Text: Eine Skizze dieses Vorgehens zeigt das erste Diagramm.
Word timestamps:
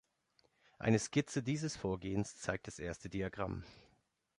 Eine 0.79 0.97
Skizze 0.97 1.43
dieses 1.43 1.77
Vorgehens 1.77 2.35
zeigt 2.35 2.65
das 2.65 2.79
erste 2.79 3.07
Diagramm. 3.07 3.63